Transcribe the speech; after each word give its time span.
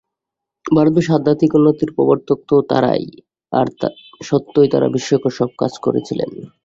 ভারতবর্ষে 0.65 1.11
আধ্যাত্মিক 1.13 1.51
উন্নতির 1.57 1.91
প্রবর্তক 1.95 2.37
তো 2.49 2.55
তাঁরাই, 2.69 3.05
আর 3.51 3.67
সত্যই 4.21 4.69
তাঁরা 4.71 4.87
বিস্ময়কর 4.95 5.31
সব 5.39 5.49
কাজও 5.59 5.79
করেছিলেন। 5.85 6.29